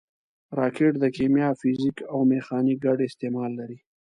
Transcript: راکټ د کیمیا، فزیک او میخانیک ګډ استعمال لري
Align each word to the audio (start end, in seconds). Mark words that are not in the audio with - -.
راکټ 0.59 0.93
د 0.99 1.05
کیمیا، 1.15 1.49
فزیک 1.59 1.97
او 2.11 2.19
میخانیک 2.31 2.77
ګډ 2.85 2.99
استعمال 3.09 3.51
لري 3.59 3.77